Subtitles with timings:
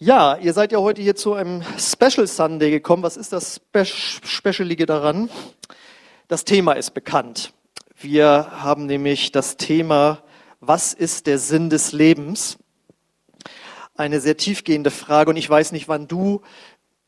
[0.00, 3.02] Ja, ihr seid ja heute hier zu einem Special Sunday gekommen.
[3.02, 5.28] Was ist das Spe Specialige daran?
[6.28, 7.52] Das Thema ist bekannt.
[7.96, 10.22] Wir haben nämlich das Thema,
[10.60, 12.58] was ist der Sinn des Lebens?
[13.96, 16.42] Eine sehr tiefgehende Frage und ich weiß nicht, wann du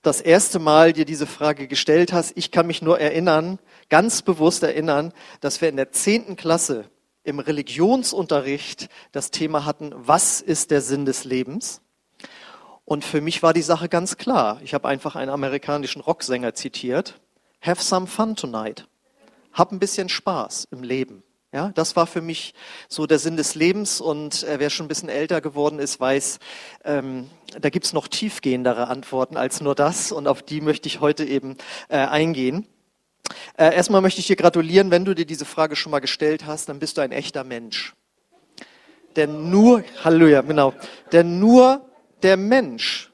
[0.03, 2.37] das erste Mal dir diese Frage gestellt hast.
[2.37, 6.87] Ich kann mich nur erinnern, ganz bewusst erinnern, dass wir in der zehnten Klasse
[7.23, 11.83] im Religionsunterricht das Thema hatten, was ist der Sinn des Lebens?
[12.91, 14.61] Und für mich war die Sache ganz klar.
[14.65, 17.21] Ich habe einfach einen amerikanischen Rocksänger zitiert.
[17.63, 18.89] Have some fun tonight.
[19.53, 21.23] Hab ein bisschen Spaß im Leben.
[21.53, 22.53] Ja, das war für mich
[22.89, 24.01] so der Sinn des Lebens.
[24.01, 26.41] Und äh, wer schon ein bisschen älter geworden ist, weiß,
[26.85, 27.31] ähm,
[27.61, 30.11] da gibt's noch tiefgehendere Antworten als nur das.
[30.11, 31.59] Und auf die möchte ich heute eben
[31.91, 32.67] äh, eingehen.
[33.57, 36.69] Äh, erstmal möchte ich dir gratulieren, wenn du dir diese Frage schon mal gestellt hast,
[36.69, 37.95] dann bist du ein echter Mensch.
[39.15, 40.75] Denn nur, Halleluja, genau,
[41.13, 41.87] denn nur
[42.23, 43.11] der Mensch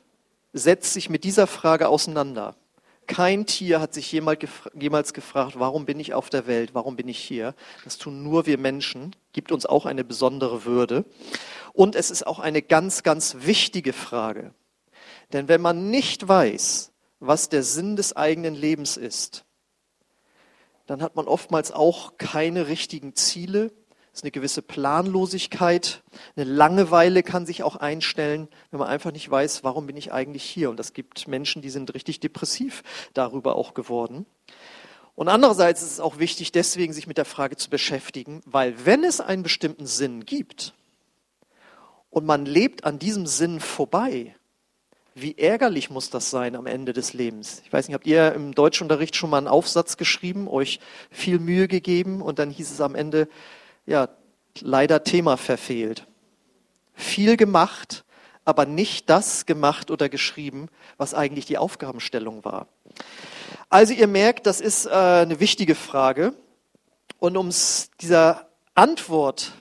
[0.53, 2.57] setzt sich mit dieser Frage auseinander.
[3.07, 7.19] Kein Tier hat sich jemals gefragt, warum bin ich auf der Welt, warum bin ich
[7.19, 7.55] hier.
[7.85, 11.05] Das tun nur wir Menschen, gibt uns auch eine besondere Würde.
[11.73, 14.53] Und es ist auch eine ganz, ganz wichtige Frage.
[15.33, 19.45] Denn wenn man nicht weiß, was der Sinn des eigenen Lebens ist,
[20.87, 23.73] dann hat man oftmals auch keine richtigen Ziele,
[24.17, 26.03] ist eine gewisse Planlosigkeit,
[26.37, 30.43] eine Langeweile kann sich auch einstellen, wenn man einfach nicht weiß, warum bin ich eigentlich
[30.43, 30.71] hier.
[30.71, 34.25] Und es gibt Menschen, die sind richtig depressiv darüber auch geworden.
[35.17, 39.05] Und andererseits ist es auch wichtig, deswegen sich mit der Frage zu beschäftigen, weil wenn
[39.05, 40.73] es einen bestimmten Sinn gibt
[42.09, 44.35] und man lebt an diesem Sinn vorbei,
[45.15, 47.63] wie ärgerlich muss das sein am Ende des Lebens?
[47.65, 51.69] Ich weiß nicht, habt ihr im Deutschunterricht schon mal einen Aufsatz geschrieben, euch viel Mühe
[51.69, 53.29] gegeben und dann hieß es am Ende,
[53.87, 54.09] ja,
[54.61, 56.07] leider Thema verfehlt.
[56.95, 58.05] Viel gemacht,
[58.45, 62.69] aber nicht das gemacht oder geschrieben, was eigentlich die Aufgabenstellung war.
[63.69, 66.33] Also ihr merkt, das ist äh, eine wichtige Frage.
[67.19, 67.51] Und um
[68.01, 69.53] dieser Antwort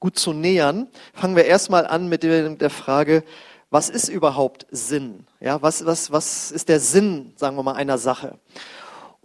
[0.00, 3.24] gut zu nähern, fangen wir erstmal an mit der Frage,
[3.70, 5.26] was ist überhaupt Sinn?
[5.40, 8.38] Ja, was, was, was ist der Sinn, sagen wir mal, einer Sache?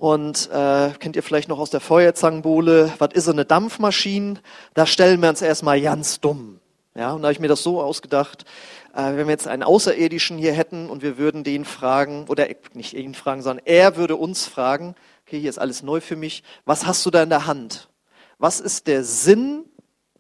[0.04, 4.42] Und äh, kennt ihr vielleicht noch aus der Feuerzangenbowle, was ist so eine Dampfmaschine?
[4.74, 6.60] Da stellen wir uns erstmal ganz dumm.
[6.94, 8.44] Ja, und da habe ich mir das so ausgedacht,
[8.94, 12.96] äh, wenn wir jetzt einen Außerirdischen hier hätten und wir würden den fragen, oder nicht
[12.96, 16.86] ihn fragen, sondern er würde uns fragen, okay, hier ist alles neu für mich, was
[16.86, 17.88] hast du da in der Hand?
[18.40, 19.64] Was ist der Sinn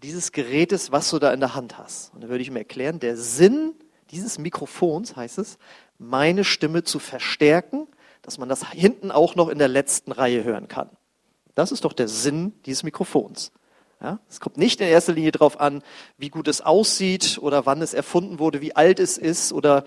[0.01, 2.13] dieses Gerätes, was du da in der Hand hast?
[2.13, 3.73] Und dann würde ich ihm erklären, der Sinn
[4.11, 5.57] dieses Mikrofons heißt es,
[5.97, 7.89] meine Stimme zu verstärken
[8.23, 10.89] dass man das hinten auch noch in der letzten Reihe hören kann.
[11.53, 13.51] Das ist doch der Sinn dieses Mikrofons.
[14.01, 15.81] Ja, es kommt nicht in erster Linie darauf an,
[16.17, 19.85] wie gut es aussieht oder wann es erfunden wurde, wie alt es ist oder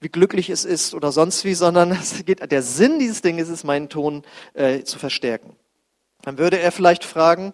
[0.00, 3.88] wie glücklich es ist oder sonst wie, sondern geht, der Sinn dieses Dinges ist, meinen
[3.88, 5.54] Ton äh, zu verstärken.
[6.22, 7.52] Dann würde er vielleicht fragen,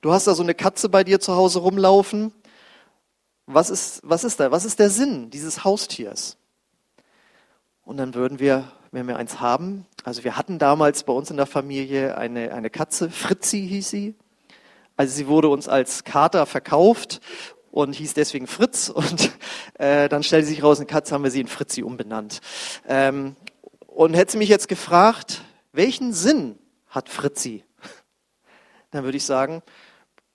[0.00, 2.32] du hast da so eine Katze bei dir zu Hause rumlaufen.
[3.46, 4.52] Was ist, was ist da?
[4.52, 6.36] Was ist der Sinn dieses Haustiers?
[7.88, 9.86] Und dann würden wir wenn wir eins haben.
[10.04, 14.14] Also wir hatten damals bei uns in der Familie eine, eine Katze, Fritzi hieß sie.
[14.98, 17.22] Also sie wurde uns als Kater verkauft
[17.70, 18.88] und hieß deswegen Fritz.
[18.94, 19.30] Und
[19.78, 22.40] äh, dann stellte sich raus, eine Katze haben wir sie in Fritzi umbenannt.
[22.86, 23.36] Ähm,
[23.86, 25.40] und hätte sie mich jetzt gefragt,
[25.72, 27.64] welchen Sinn hat Fritzi?
[28.90, 29.62] Dann würde ich sagen,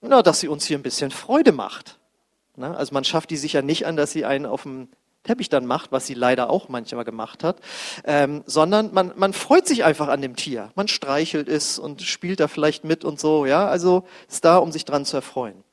[0.00, 2.00] na, dass sie uns hier ein bisschen Freude macht.
[2.56, 4.88] Na, also man schafft die sicher nicht an, dass sie einen auf dem
[5.24, 7.56] Teppich dann macht, was sie leider auch manchmal gemacht hat,
[8.04, 10.70] ähm, sondern man, man freut sich einfach an dem Tier.
[10.76, 13.66] Man streichelt es und spielt da vielleicht mit und so, ja.
[13.66, 15.64] Also ist da, um sich dran zu erfreuen.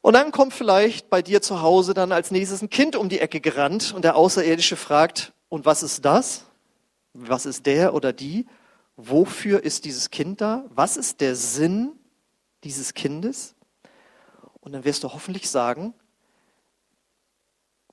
[0.00, 3.18] Und dann kommt vielleicht bei dir zu Hause dann als nächstes ein Kind um die
[3.18, 6.44] Ecke gerannt und der Außerirdische fragt, und was ist das?
[7.12, 8.46] Was ist der oder die?
[8.96, 10.64] Wofür ist dieses Kind da?
[10.70, 11.92] Was ist der Sinn
[12.62, 13.56] dieses Kindes?
[14.60, 15.94] Und dann wirst du hoffentlich sagen,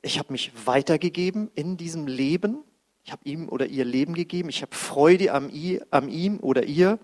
[0.04, 2.64] ich habe mich weitergegeben in diesem Leben.
[3.06, 4.50] Ich habe ihm oder ihr Leben gegeben.
[4.50, 5.50] Ich habe Freude am,
[5.92, 7.00] am ihm oder ihr.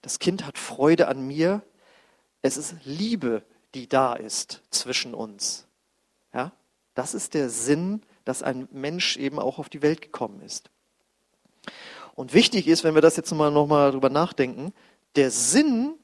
[0.00, 1.62] Das Kind hat Freude an mir.
[2.42, 3.42] Es ist Liebe,
[3.74, 5.66] die da ist zwischen uns.
[6.32, 6.52] Ja?
[6.94, 10.70] Das ist der Sinn, dass ein Mensch eben auch auf die Welt gekommen ist.
[12.14, 14.72] Und wichtig ist, wenn wir das jetzt mal nochmal drüber nachdenken,
[15.16, 15.94] der Sinn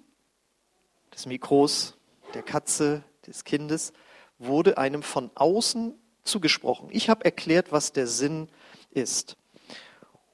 [1.14, 1.94] des Mikros,
[2.34, 3.92] der Katze, des Kindes
[4.38, 6.88] wurde einem von außen zugesprochen.
[6.90, 8.48] Ich habe erklärt, was der Sinn
[8.90, 9.36] ist.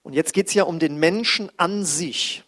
[0.02, 2.44] Und jetzt geht es ja um den Menschen an sich.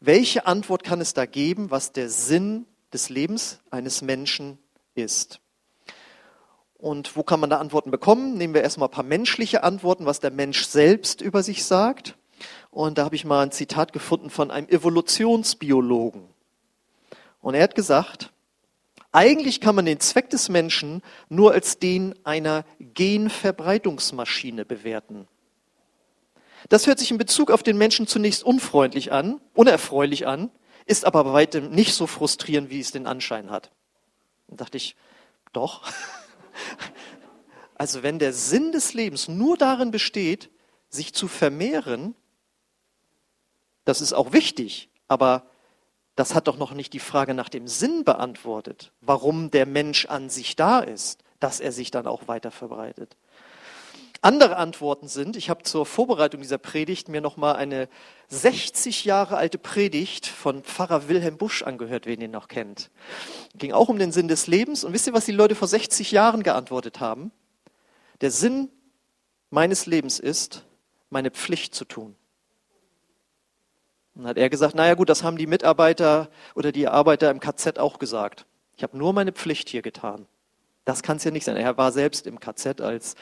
[0.00, 4.58] Welche Antwort kann es da geben, was der Sinn des Lebens eines Menschen
[4.94, 5.40] ist?
[6.76, 8.36] Und wo kann man da Antworten bekommen?
[8.36, 12.16] Nehmen wir erstmal ein paar menschliche Antworten, was der Mensch selbst über sich sagt.
[12.70, 16.28] Und da habe ich mal ein Zitat gefunden von einem Evolutionsbiologen.
[17.40, 18.33] Und er hat gesagt,
[19.14, 25.28] eigentlich kann man den Zweck des Menschen nur als den einer Genverbreitungsmaschine bewerten.
[26.68, 30.50] Das hört sich in Bezug auf den Menschen zunächst unfreundlich an, unerfreulich an,
[30.86, 33.70] ist aber bei weitem nicht so frustrierend, wie es den Anschein hat.
[34.48, 34.96] Dann dachte ich,
[35.52, 35.82] doch.
[37.76, 40.48] Also wenn der Sinn des Lebens nur darin besteht,
[40.88, 42.14] sich zu vermehren,
[43.84, 45.50] das ist auch wichtig, aber
[46.16, 50.30] das hat doch noch nicht die Frage nach dem Sinn beantwortet, warum der Mensch an
[50.30, 53.16] sich da ist, dass er sich dann auch weiter verbreitet.
[54.24, 57.90] Andere Antworten sind, ich habe zur Vorbereitung dieser Predigt mir noch mal eine
[58.28, 62.90] 60 Jahre alte Predigt von Pfarrer Wilhelm Busch angehört, wen ihr noch kennt.
[63.58, 66.10] Ging auch um den Sinn des Lebens und wisst ihr, was die Leute vor 60
[66.10, 67.32] Jahren geantwortet haben?
[68.22, 68.70] Der Sinn
[69.50, 70.64] meines Lebens ist,
[71.10, 72.16] meine Pflicht zu tun.
[74.14, 77.78] Und hat er gesagt, naja gut, das haben die Mitarbeiter oder die Arbeiter im KZ
[77.78, 78.46] auch gesagt.
[78.76, 80.26] Ich habe nur meine Pflicht hier getan.
[80.84, 81.56] Das kann es ja nicht sein.
[81.56, 83.14] Er war selbst im KZ als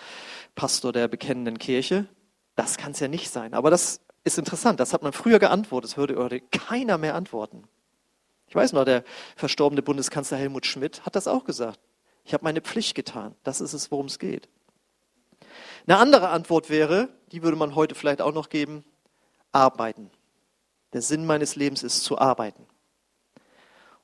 [0.55, 2.07] Pastor der bekennenden Kirche.
[2.57, 3.55] Das kann es ja nicht sein.
[3.55, 4.81] Aber das ist interessant.
[4.81, 5.91] Das hat man früher geantwortet.
[5.91, 7.65] Das würde heute keiner mehr antworten.
[8.49, 9.05] Ich weiß noch, der
[9.37, 11.81] verstorbene Bundeskanzler Helmut Schmidt hat das auch gesagt.
[12.25, 13.35] Ich habe meine Pflicht getan.
[13.45, 14.49] Das ist es, worum es geht.
[15.87, 18.85] Eine andere Antwort wäre, die würde man heute vielleicht auch noch geben,
[19.53, 20.11] arbeiten.
[20.93, 22.67] Der Sinn meines Lebens ist zu arbeiten.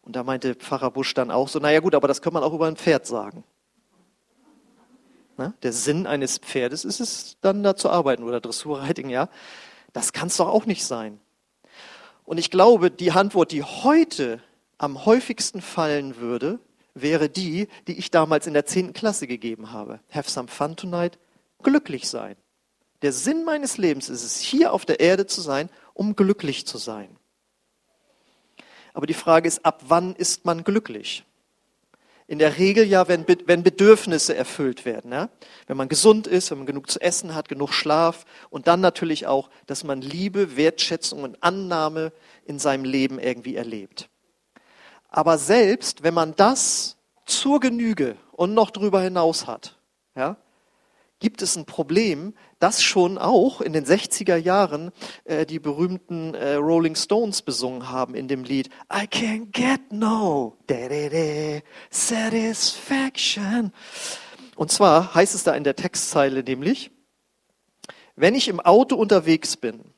[0.02, 2.54] Und da meinte Pfarrer Busch dann auch so, naja gut, aber das kann man auch
[2.54, 3.44] über ein Pferd sagen.
[5.36, 9.28] Na, der Sinn eines Pferdes ist es, dann da zu arbeiten oder Dressurreiting, ja.
[9.92, 11.20] Das kann es doch auch nicht sein.
[12.24, 14.42] Und ich glaube, die Antwort, die heute
[14.78, 16.58] am häufigsten fallen würde,
[16.94, 20.00] wäre die, die ich damals in der zehnten Klasse gegeben habe.
[20.10, 21.18] Have some fun tonight.
[21.62, 22.36] Glücklich sein.
[23.02, 26.78] Der Sinn meines Lebens ist es, hier auf der Erde zu sein, um glücklich zu
[26.78, 27.16] sein.
[28.94, 31.24] Aber die Frage ist, ab wann ist man glücklich?
[32.28, 35.12] In der Regel ja, wenn, wenn Bedürfnisse erfüllt werden.
[35.12, 35.28] Ja?
[35.66, 39.26] Wenn man gesund ist, wenn man genug zu essen hat, genug Schlaf und dann natürlich
[39.26, 42.12] auch, dass man Liebe, Wertschätzung und Annahme
[42.44, 44.08] in seinem Leben irgendwie erlebt.
[45.08, 49.78] Aber selbst wenn man das zur Genüge und noch drüber hinaus hat,
[50.14, 50.36] ja,
[51.20, 54.90] gibt es ein Problem, das schon auch in den 60er Jahren
[55.24, 60.56] äh, die berühmten äh, Rolling Stones besungen haben in dem Lied I can't get no
[60.66, 61.60] da, da, da,
[61.90, 63.72] satisfaction.
[64.56, 66.90] Und zwar heißt es da in der Textzeile nämlich,
[68.16, 69.92] wenn ich im Auto unterwegs bin,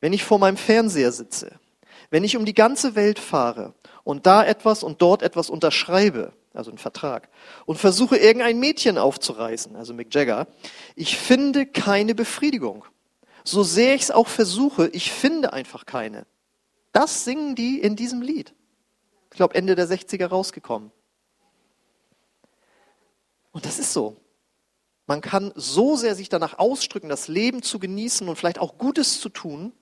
[0.00, 1.58] wenn ich vor meinem Fernseher sitze,
[2.10, 3.74] wenn ich um die ganze Welt fahre
[4.04, 7.28] und da etwas und dort etwas unterschreibe, also ein Vertrag,
[7.66, 10.48] und versuche irgendein Mädchen aufzureißen, also Mick Jagger,
[10.96, 12.84] ich finde keine Befriedigung.
[13.44, 16.26] So sehr ich es auch versuche, ich finde einfach keine.
[16.92, 18.52] Das singen die in diesem Lied.
[19.30, 20.90] Ich glaube, Ende der 60er rausgekommen.
[23.52, 24.16] Und das ist so.
[25.06, 29.20] Man kann so sehr sich danach ausdrücken, das Leben zu genießen und vielleicht auch Gutes
[29.20, 29.72] zu tun.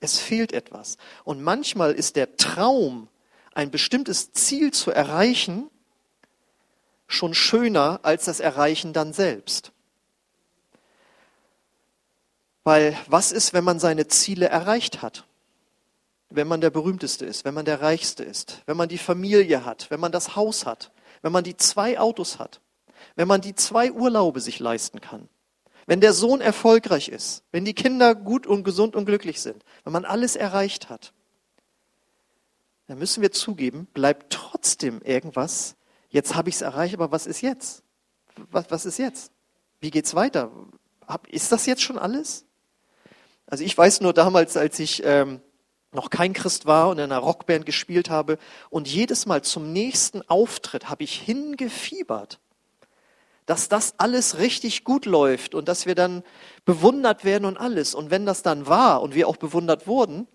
[0.00, 0.96] Es fehlt etwas.
[1.24, 3.08] Und manchmal ist der Traum,
[3.54, 5.70] ein bestimmtes Ziel zu erreichen,
[7.06, 9.72] schon schöner als das Erreichen dann selbst.
[12.64, 15.24] Weil was ist, wenn man seine Ziele erreicht hat?
[16.30, 19.90] Wenn man der berühmteste ist, wenn man der reichste ist, wenn man die Familie hat,
[19.90, 20.90] wenn man das Haus hat,
[21.22, 22.60] wenn man die zwei Autos hat,
[23.14, 25.28] wenn man die zwei Urlaube sich leisten kann,
[25.86, 29.92] wenn der Sohn erfolgreich ist, wenn die Kinder gut und gesund und glücklich sind, wenn
[29.92, 31.12] man alles erreicht hat,
[32.88, 35.76] dann müssen wir zugeben, bleibt trotzdem irgendwas
[36.16, 37.82] Jetzt habe ich es erreicht, aber was ist jetzt?
[38.50, 39.32] Was, was ist jetzt?
[39.80, 40.50] Wie geht's weiter?
[41.06, 42.46] Hab, ist das jetzt schon alles?
[43.46, 45.42] Also ich weiß nur damals, als ich ähm,
[45.92, 48.38] noch kein Christ war und in einer Rockband gespielt habe
[48.70, 52.40] und jedes Mal zum nächsten Auftritt habe ich hingefiebert,
[53.44, 56.22] dass das alles richtig gut läuft und dass wir dann
[56.64, 57.94] bewundert werden und alles.
[57.94, 60.26] Und wenn das dann war und wir auch bewundert wurden,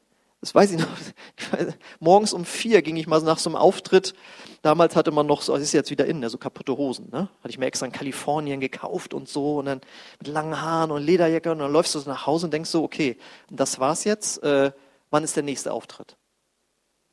[0.42, 0.88] das weiß ich noch,
[2.00, 4.16] morgens um vier ging ich mal nach so einem Auftritt.
[4.64, 7.30] Damals hatte man noch so, es ist jetzt wieder innen, so kaputte Hosen, ne?
[7.40, 9.82] Hatte ich mir extra in Kalifornien gekauft und so und dann
[10.20, 12.84] mit langen Haaren und Lederjacke und dann läufst du so nach Hause und denkst so,
[12.84, 13.18] okay,
[13.52, 14.72] das war's jetzt, äh,
[15.12, 16.18] wann ist der nächste Auftritt?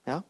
[0.07, 0.25] Ja?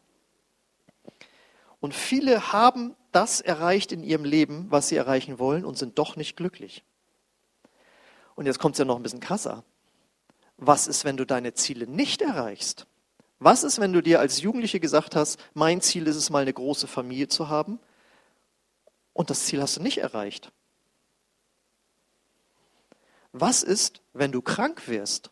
[1.79, 6.17] Und viele haben das erreicht in ihrem Leben, was sie erreichen wollen und sind doch
[6.17, 6.83] nicht glücklich.
[8.35, 9.63] Und jetzt kommt es ja noch ein bisschen krasser.
[10.57, 12.85] Was ist, wenn du deine Ziele nicht erreichst?
[13.39, 16.53] Was ist, wenn du dir als Jugendliche gesagt hast, mein Ziel ist es mal eine
[16.53, 17.79] große Familie zu haben
[19.13, 20.51] und das Ziel hast du nicht erreicht?
[23.31, 25.31] Was ist, wenn du krank wirst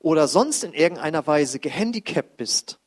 [0.00, 2.80] oder sonst in irgendeiner Weise gehandicapt bist,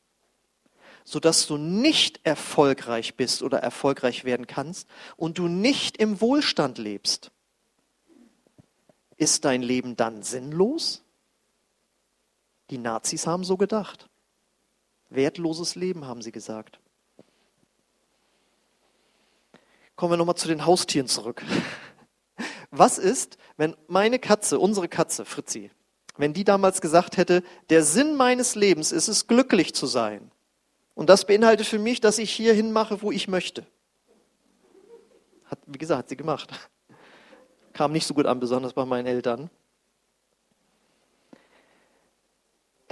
[1.04, 7.30] sodass du nicht erfolgreich bist oder erfolgreich werden kannst und du nicht im Wohlstand lebst?
[9.16, 11.02] Ist dein Leben dann sinnlos?
[12.72, 14.08] Die Nazis haben so gedacht.
[15.10, 16.80] Wertloses Leben, haben sie gesagt.
[19.94, 21.42] Kommen wir nochmal zu den Haustieren zurück.
[22.70, 25.70] Was ist, wenn meine Katze, unsere Katze, Fritzi,
[26.16, 30.30] wenn die damals gesagt hätte, der Sinn meines Lebens ist es, glücklich zu sein.
[30.94, 33.66] Und das beinhaltet für mich, dass ich hierhin mache, wo ich möchte.
[35.44, 36.50] Hat, wie gesagt, hat sie gemacht.
[37.74, 39.50] Kam nicht so gut an, besonders bei meinen Eltern.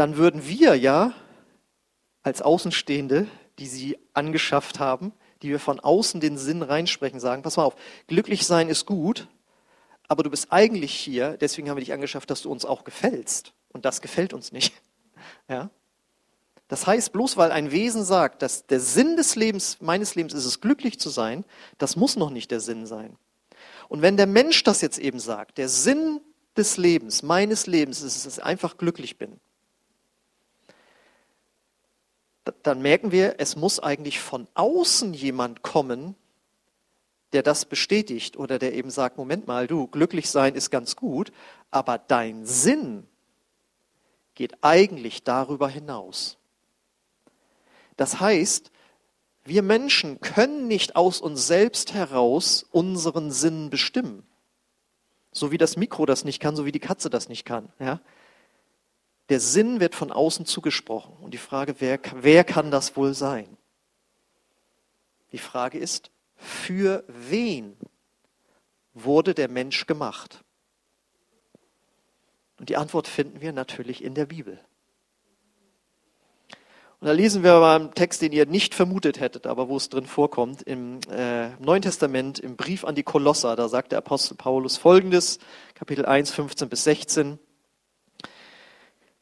[0.00, 1.12] Dann würden wir ja
[2.23, 3.26] als Außenstehende,
[3.59, 7.76] die sie angeschafft haben, die wir von außen den Sinn reinsprechen, sagen, pass mal auf,
[8.07, 9.28] glücklich sein ist gut,
[10.09, 13.52] aber du bist eigentlich hier, deswegen haben wir dich angeschafft, dass du uns auch gefällst.
[13.75, 14.73] Und das gefällt uns nicht.
[15.50, 15.69] Ja?
[16.69, 20.47] Das heißt, bloß weil ein Wesen sagt, dass der Sinn des Lebens, meines Lebens ist
[20.47, 21.45] es, glücklich zu sein,
[21.76, 23.19] das muss noch nicht der Sinn sein.
[23.90, 26.23] Und wenn der Mensch das jetzt eben sagt, der Sinn
[26.57, 29.38] des Lebens, meines Lebens ist es, dass ich einfach glücklich bin,
[32.62, 36.14] dann merken wir, es muss eigentlich von außen jemand kommen,
[37.33, 41.33] der das bestätigt oder der eben sagt, Moment mal, du, glücklich sein ist ganz gut,
[41.71, 43.07] aber dein Sinn
[44.35, 46.38] geht eigentlich darüber hinaus.
[47.97, 48.71] Das heißt,
[49.45, 54.26] wir Menschen können nicht aus uns selbst heraus unseren Sinn bestimmen.
[55.33, 57.69] So wie das Mikro das nicht kann, so wie die Katze das nicht kann.
[57.78, 58.00] Ja?
[59.30, 61.16] Der Sinn wird von außen zugesprochen.
[61.22, 63.56] Und die Frage, wer, wer kann das wohl sein?
[65.30, 67.76] Die Frage ist, für wen
[68.92, 70.42] wurde der Mensch gemacht?
[72.58, 74.60] Und die Antwort finden wir natürlich in der Bibel.
[76.99, 79.88] Und da lesen wir mal einen Text, den ihr nicht vermutet hättet, aber wo es
[79.88, 83.54] drin vorkommt, im äh, Neuen Testament, im Brief an die Kolosser.
[83.54, 85.38] Da sagt der Apostel Paulus folgendes,
[85.75, 87.38] Kapitel 1, 15 bis 16.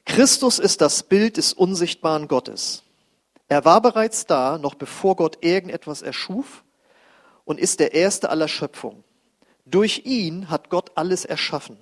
[0.09, 2.83] Christus ist das Bild des unsichtbaren Gottes.
[3.47, 6.65] Er war bereits da, noch bevor Gott irgendetwas erschuf
[7.45, 9.05] und ist der Erste aller Schöpfung.
[9.65, 11.79] Durch ihn hat Gott alles erschaffen,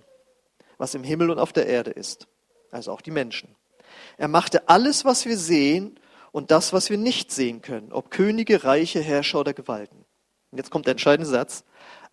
[0.77, 2.27] was im Himmel und auf der Erde ist,
[2.73, 3.55] also auch die Menschen.
[4.19, 5.99] Er machte alles, was wir sehen
[6.33, 10.05] und das, was wir nicht sehen können, ob Könige, Reiche, Herrscher oder Gewalten.
[10.51, 11.65] Und jetzt kommt der entscheidende Satz.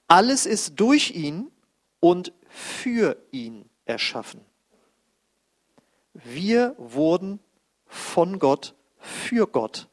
[0.08, 1.51] Alles ist durch ihn
[2.00, 4.41] und für ihn erschaffen.
[6.13, 7.39] Wir wurden
[7.86, 9.88] von Gott für Gott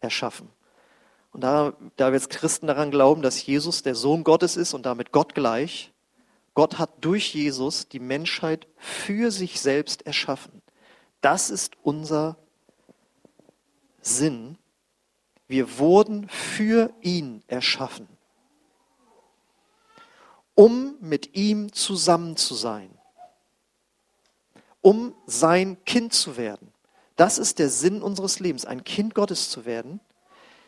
[0.00, 0.48] erschaffen.
[1.32, 4.86] Und da, da wir jetzt Christen daran glauben, dass Jesus der Sohn Gottes ist und
[4.86, 5.92] damit Gott gleich,
[6.54, 10.62] Gott hat durch Jesus die Menschheit für sich selbst erschaffen.
[11.20, 12.36] Das ist unser
[14.00, 14.58] Sinn.
[15.48, 18.08] Wir wurden für ihn erschaffen,
[20.54, 22.90] um mit ihm zusammen zu sein,
[24.84, 26.70] um sein Kind zu werden.
[27.16, 29.98] Das ist der Sinn unseres Lebens, ein Kind Gottes zu werden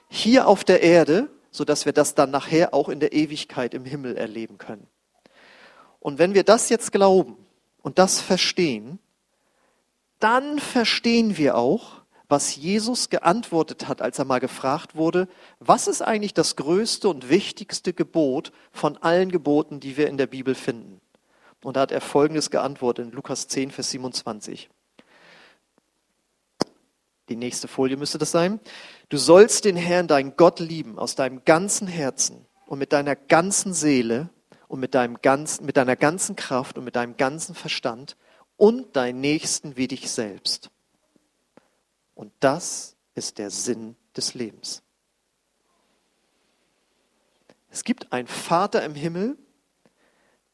[0.09, 4.17] hier auf der Erde, sodass wir das dann nachher auch in der Ewigkeit im Himmel
[4.17, 4.87] erleben können.
[6.01, 7.37] Und wenn wir das jetzt glauben
[7.83, 9.01] und das verstehen,
[10.19, 15.29] dann verstehen wir auch, was Jesus geantwortet hat, als er mal gefragt wurde,
[15.61, 20.27] was ist eigentlich das größte und wichtigste Gebot von allen Geboten, die wir in der
[20.27, 21.01] Bibel finden?
[21.63, 24.71] Und da hat er Folgendes geantwortet in Lukas 10, Vers 27.
[27.29, 28.61] Die nächste Folie müsste das sein.
[29.09, 33.75] Du sollst den Herrn, deinen Gott lieben, aus deinem ganzen Herzen und mit deiner ganzen
[33.75, 34.31] Seele
[34.69, 38.17] und mit, deinem ganzen, mit deiner ganzen Kraft und mit deinem ganzen Verstand
[38.57, 40.71] und deinen Nächsten wie dich selbst.
[42.15, 44.83] Und das ist der Sinn des Lebens.
[47.71, 49.37] Es gibt einen Vater im Himmel,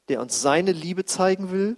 [0.09, 1.76] der uns seine Liebe zeigen will,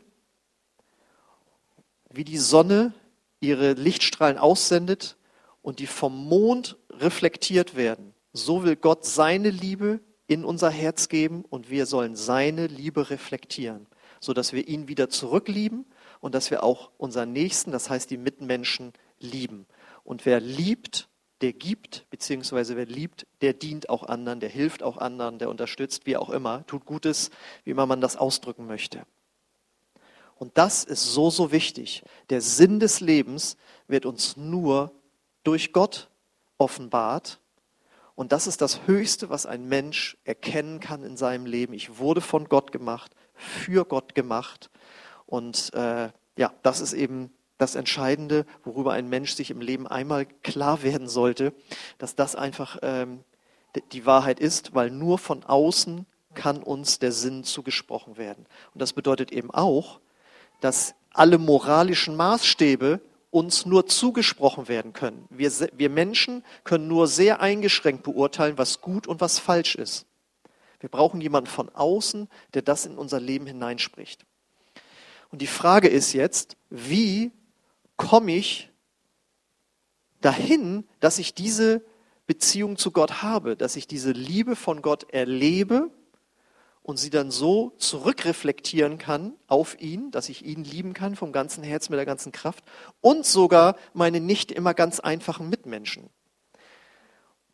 [2.11, 2.93] wie die Sonne
[3.40, 5.16] ihre Lichtstrahlen aussendet
[5.62, 8.14] und die vom Mond reflektiert werden.
[8.33, 13.87] So will Gott seine Liebe in unser Herz geben und wir sollen seine Liebe reflektieren,
[14.21, 15.85] sodass wir ihn wieder zurücklieben
[16.21, 19.66] und dass wir auch unseren Nächsten, das heißt die Mitmenschen, lieben.
[20.02, 21.09] Und wer liebt,
[21.41, 26.07] der gibt, beziehungsweise wer liebt, der dient auch anderen, der hilft auch anderen, der unterstützt,
[26.07, 27.31] wie auch immer, tut Gutes,
[27.64, 29.05] wie immer man das ausdrücken möchte.
[30.37, 32.03] Und das ist so, so wichtig.
[32.31, 34.93] Der Sinn des Lebens wird uns nur
[35.43, 36.09] durch Gott
[36.59, 37.41] offenbart.
[38.14, 41.73] Und das ist das Höchste, was ein Mensch erkennen kann in seinem Leben.
[41.73, 44.71] Ich wurde von Gott gemacht für Gott gemacht.
[45.26, 47.33] Und äh, ja, das ist eben
[47.64, 51.54] das Entscheidende, worüber ein Mensch sich im Leben einmal klar werden sollte,
[51.97, 53.25] dass das einfach ähm,
[53.92, 56.04] die Wahrheit ist, weil nur von außen
[56.35, 58.44] kann uns der Sinn zugesprochen werden.
[58.75, 60.00] Und das bedeutet eben auch,
[60.61, 65.26] dass alle moralischen Maßstäbe uns nur zugesprochen werden können.
[65.30, 70.04] Wir, wir Menschen können nur sehr eingeschränkt beurteilen, was gut und was falsch ist.
[70.80, 74.26] Wir brauchen jemanden von außen, der das in unser Leben hineinspricht.
[75.30, 77.33] Und die Frage ist jetzt, wie
[77.97, 78.71] komme ich
[80.21, 81.85] dahin, dass ich diese
[82.27, 85.91] Beziehung zu Gott habe, dass ich diese Liebe von Gott erlebe
[86.83, 91.63] und sie dann so zurückreflektieren kann auf ihn, dass ich ihn lieben kann vom ganzen
[91.63, 92.65] Herz, mit der ganzen Kraft
[93.01, 96.11] und sogar meine nicht immer ganz einfachen Mitmenschen.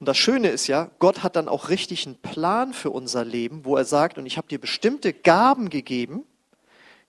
[0.00, 3.64] Und das Schöne ist ja, Gott hat dann auch richtig einen Plan für unser Leben,
[3.64, 6.24] wo er sagt, und ich habe dir bestimmte Gaben gegeben,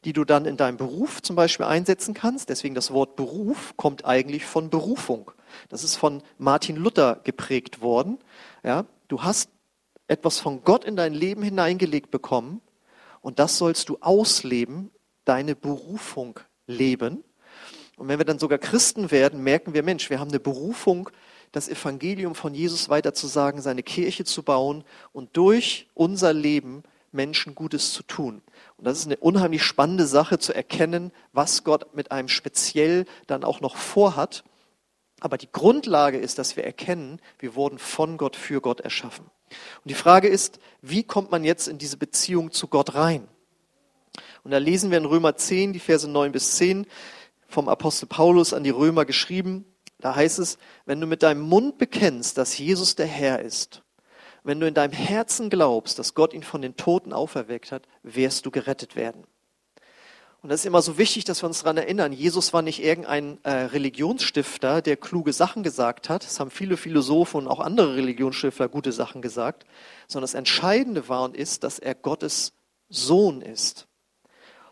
[0.05, 2.49] die du dann in deinem Beruf zum Beispiel einsetzen kannst.
[2.49, 5.31] Deswegen das Wort Beruf kommt eigentlich von Berufung.
[5.69, 8.17] Das ist von Martin Luther geprägt worden.
[8.63, 9.49] Ja, du hast
[10.07, 12.61] etwas von Gott in dein Leben hineingelegt bekommen
[13.21, 14.91] und das sollst du ausleben,
[15.25, 17.23] deine Berufung leben.
[17.97, 21.09] Und wenn wir dann sogar Christen werden, merken wir, Mensch, wir haben eine Berufung,
[21.51, 27.93] das Evangelium von Jesus weiterzusagen, seine Kirche zu bauen und durch unser Leben Menschen Gutes
[27.93, 28.41] zu tun.
[28.77, 33.43] Und das ist eine unheimlich spannende Sache zu erkennen, was Gott mit einem speziell dann
[33.43, 34.43] auch noch vorhat.
[35.19, 39.25] Aber die Grundlage ist, dass wir erkennen, wir wurden von Gott für Gott erschaffen.
[39.83, 43.27] Und die Frage ist, wie kommt man jetzt in diese Beziehung zu Gott rein?
[44.43, 46.87] Und da lesen wir in Römer 10, die Verse 9 bis 10
[47.47, 49.65] vom Apostel Paulus an die Römer geschrieben.
[49.99, 53.83] Da heißt es, wenn du mit deinem Mund bekennst, dass Jesus der Herr ist
[54.43, 58.45] wenn du in deinem Herzen glaubst, dass Gott ihn von den Toten auferweckt hat, wirst
[58.45, 59.25] du gerettet werden.
[60.41, 63.37] Und das ist immer so wichtig, dass wir uns daran erinnern, Jesus war nicht irgendein
[63.43, 66.25] äh, Religionsstifter, der kluge Sachen gesagt hat.
[66.25, 69.67] Es haben viele Philosophen und auch andere Religionsstifter gute Sachen gesagt.
[70.07, 72.53] Sondern das Entscheidende war und ist, dass er Gottes
[72.89, 73.87] Sohn ist.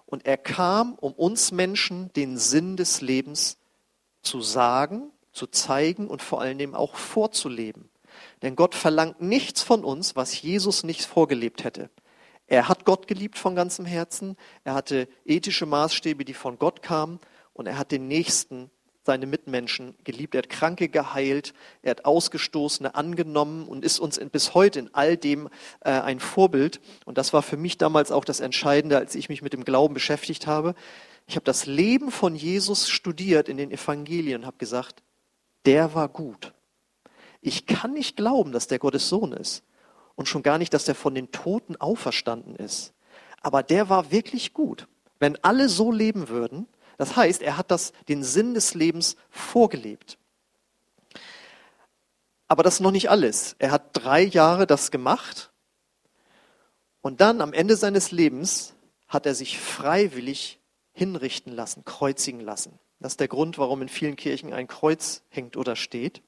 [0.07, 3.57] Und er kam, um uns Menschen den Sinn des Lebens
[4.23, 7.88] zu sagen, zu zeigen und vor allen Dingen auch vorzuleben.
[8.41, 11.89] Denn Gott verlangt nichts von uns, was Jesus nicht vorgelebt hätte.
[12.47, 17.19] Er hat Gott geliebt von ganzem Herzen, er hatte ethische Maßstäbe, die von Gott kamen
[17.53, 18.71] und er hat den Nächsten,
[19.09, 20.35] seine Mitmenschen geliebt.
[20.35, 25.17] Er hat Kranke geheilt, er hat Ausgestoßene angenommen und ist uns bis heute in all
[25.17, 25.49] dem
[25.81, 26.79] äh, ein Vorbild.
[27.05, 29.95] Und das war für mich damals auch das Entscheidende, als ich mich mit dem Glauben
[29.95, 30.75] beschäftigt habe.
[31.25, 35.01] Ich habe das Leben von Jesus studiert in den Evangelien und habe gesagt,
[35.65, 36.53] der war gut.
[37.41, 39.63] Ich kann nicht glauben, dass der Gottes Sohn ist.
[40.15, 42.93] Und schon gar nicht, dass der von den Toten auferstanden ist.
[43.41, 44.87] Aber der war wirklich gut.
[45.17, 50.17] Wenn alle so leben würden, das heißt, er hat das, den Sinn des Lebens vorgelebt.
[52.49, 53.55] Aber das ist noch nicht alles.
[53.59, 55.51] Er hat drei Jahre das gemacht
[57.01, 58.75] und dann am Ende seines Lebens
[59.07, 60.59] hat er sich freiwillig
[60.91, 62.77] hinrichten lassen, kreuzigen lassen.
[62.99, 66.21] Das ist der Grund, warum in vielen Kirchen ein Kreuz hängt oder steht.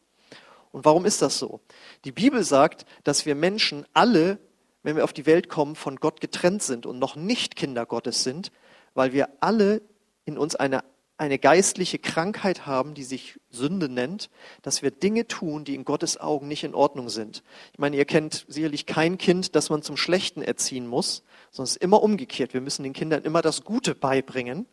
[0.72, 1.60] Und warum ist das so?
[2.06, 4.40] Die Bibel sagt, dass wir Menschen alle,
[4.84, 8.24] wenn wir auf die Welt kommen, von Gott getrennt sind und noch nicht Kinder Gottes
[8.24, 8.52] sind,
[8.94, 9.82] weil wir alle
[10.26, 10.84] in uns eine,
[11.18, 14.30] eine geistliche Krankheit haben, die sich Sünde nennt,
[14.62, 17.44] dass wir Dinge tun, die in Gottes Augen nicht in Ordnung sind.
[17.74, 21.72] Ich meine, ihr kennt sicherlich kein Kind, das man zum Schlechten erziehen muss, sondern es
[21.72, 22.54] ist immer umgekehrt.
[22.54, 24.68] Wir müssen den Kindern immer das Gute beibringen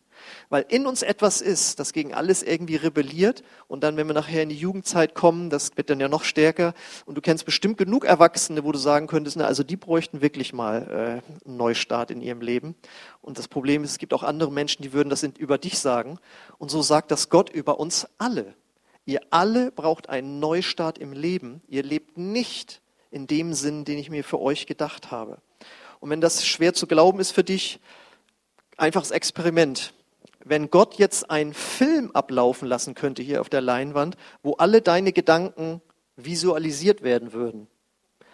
[0.49, 3.43] weil in uns etwas ist, das gegen alles irgendwie rebelliert.
[3.67, 6.73] Und dann, wenn wir nachher in die Jugendzeit kommen, das wird dann ja noch stärker.
[7.05, 10.53] Und du kennst bestimmt genug Erwachsene, wo du sagen könntest, na, also die bräuchten wirklich
[10.53, 12.75] mal äh, einen Neustart in ihrem Leben.
[13.21, 16.19] Und das Problem ist, es gibt auch andere Menschen, die würden das über dich sagen.
[16.57, 18.53] Und so sagt das Gott über uns alle.
[19.05, 21.61] Ihr alle braucht einen Neustart im Leben.
[21.67, 25.39] Ihr lebt nicht in dem Sinn, den ich mir für euch gedacht habe.
[25.99, 27.79] Und wenn das schwer zu glauben ist für dich,
[28.77, 29.93] einfaches Experiment
[30.43, 35.11] wenn Gott jetzt einen Film ablaufen lassen könnte hier auf der Leinwand, wo alle deine
[35.11, 35.81] Gedanken
[36.15, 37.67] visualisiert werden würden,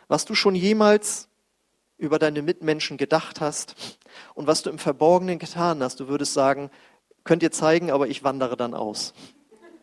[0.07, 1.29] was du schon jemals
[1.97, 3.75] über deine Mitmenschen gedacht hast
[4.33, 6.69] und was du im Verborgenen getan hast, du würdest sagen,
[7.23, 9.13] könnt ihr zeigen, aber ich wandere dann aus.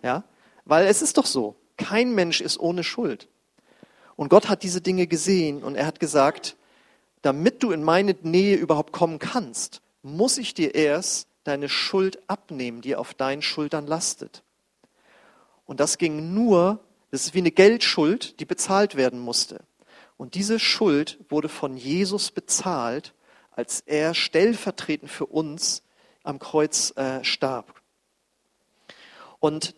[0.03, 0.25] Ja?
[0.65, 3.29] Weil es ist doch so, kein Mensch ist ohne Schuld.
[4.15, 6.57] Und Gott hat diese Dinge gesehen und er hat gesagt,
[7.23, 12.81] damit du in meine Nähe überhaupt kommen kannst, muss ich dir erst deine Schuld abnehmen,
[12.81, 14.43] die auf deinen Schultern lastet.
[15.65, 19.65] Und das ging nur, das ist wie eine Geldschuld, die bezahlt werden musste.
[20.17, 23.15] Und diese Schuld wurde von Jesus bezahlt
[23.53, 25.83] als er stellvertretend für uns
[26.25, 27.81] am Kreuz äh, starb.
[29.39, 29.75] Und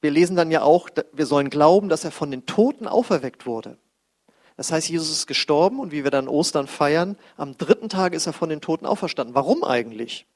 [0.00, 3.78] wir lesen dann ja auch, wir sollen glauben, dass er von den Toten auferweckt wurde.
[4.56, 8.26] Das heißt, Jesus ist gestorben und wie wir dann Ostern feiern, am dritten Tag ist
[8.26, 9.34] er von den Toten auferstanden.
[9.34, 10.26] Warum eigentlich?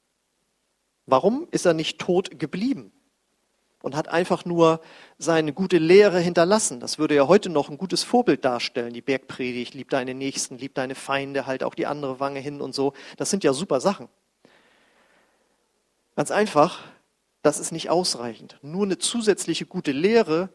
[1.07, 2.91] Warum ist er nicht tot geblieben?
[3.81, 4.81] Und hat einfach nur
[5.17, 6.79] seine gute Lehre hinterlassen.
[6.79, 8.93] Das würde ja heute noch ein gutes Vorbild darstellen.
[8.93, 12.75] Die Bergpredigt, lieb deine Nächsten, lieb deine Feinde, halt auch die andere Wange hin und
[12.75, 12.93] so.
[13.15, 14.09] Das sind ja super Sachen.
[16.17, 16.79] Ganz einfach,
[17.43, 18.57] das ist nicht ausreichend.
[18.61, 20.49] Nur eine zusätzliche gute Lehre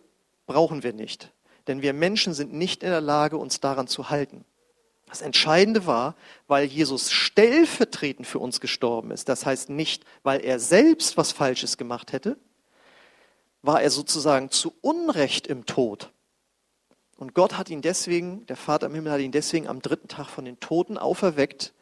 [0.47, 1.33] brauchen wir nicht.
[1.69, 4.45] Denn wir Menschen sind nicht in der Lage, uns daran zu halten.
[5.12, 6.14] Das Entscheidende war,
[6.48, 9.29] weil Jesus stellvertretend für uns gestorben ist.
[9.29, 12.38] Das heißt nicht, weil er selbst was Falsches gemacht hätte,
[13.61, 16.11] war er sozusagen zu Unrecht im Tod.
[17.18, 20.31] Und Gott hat ihn deswegen, der Vater im Himmel hat ihn deswegen am dritten Tag
[20.31, 21.75] von den Toten auferweckt,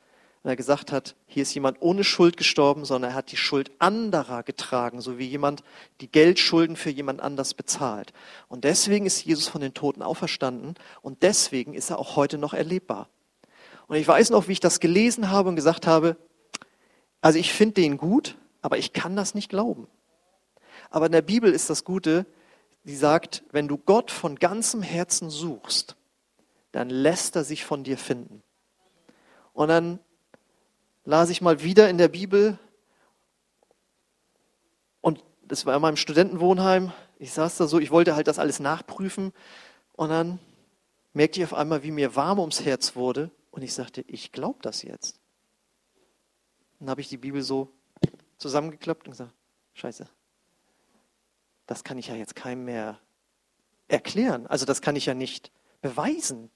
[0.43, 3.71] weil er gesagt hat, hier ist jemand ohne Schuld gestorben, sondern er hat die Schuld
[3.79, 5.63] anderer getragen, so wie jemand
[6.01, 8.13] die Geldschulden für jemand anders bezahlt.
[8.49, 12.55] Und deswegen ist Jesus von den Toten auferstanden und deswegen ist er auch heute noch
[12.55, 13.09] erlebbar.
[13.91, 16.17] Und ich weiß noch, wie ich das gelesen habe und gesagt habe,
[17.21, 19.89] also ich finde den gut, aber ich kann das nicht glauben.
[20.91, 22.25] Aber in der Bibel ist das Gute,
[22.85, 25.97] die sagt, wenn du Gott von ganzem Herzen suchst,
[26.71, 28.45] dann lässt er sich von dir finden.
[29.55, 29.99] Und dann
[31.05, 32.61] las ich mal wieder in der Bibel
[35.01, 36.93] und das war in meinem Studentenwohnheim.
[37.19, 39.33] Ich saß da so, ich wollte halt das alles nachprüfen
[39.95, 40.39] und dann
[41.13, 44.59] merkte ich auf einmal, wie mir warm ums Herz wurde und ich sagte, ich glaube
[44.63, 45.21] das jetzt.
[46.79, 47.73] Dann habe ich die Bibel so
[48.39, 49.35] zusammengeklappt und gesagt,
[49.75, 50.09] scheiße,
[51.67, 52.99] das kann ich ja jetzt keinem mehr
[53.89, 54.47] erklären.
[54.47, 56.51] Also das kann ich ja nicht beweisen.